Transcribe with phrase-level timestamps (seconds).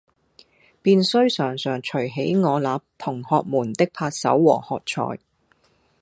[0.81, 5.19] 便須常常隨喜我那同學們的拍手和喝采。